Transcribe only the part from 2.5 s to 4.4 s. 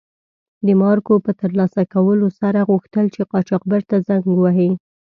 غوښتل چې قاچاقبر ته زنګ و